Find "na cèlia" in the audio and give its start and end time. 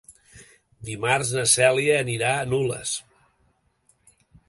1.37-2.01